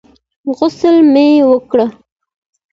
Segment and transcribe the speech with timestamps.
[0.57, 1.79] غسل مې وکړ.